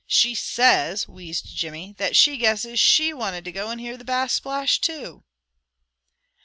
"She 0.07 0.33
says," 0.33 1.07
wheezed 1.07 1.45
Jimmy, 1.45 1.93
"that 1.99 2.15
she 2.15 2.35
guesses 2.37 2.79
SHE 2.79 3.13
wanted 3.13 3.45
to 3.45 3.51
go 3.51 3.69
and 3.69 3.79
hear 3.79 3.97
the 3.97 4.03
Bass 4.03 4.33
splash, 4.33 4.79
too!" 4.79 5.23